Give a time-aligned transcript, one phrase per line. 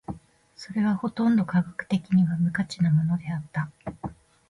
[0.55, 3.71] それはほとんど科学的には無価値なものであった。